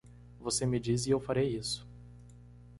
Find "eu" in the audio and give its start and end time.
1.11-1.19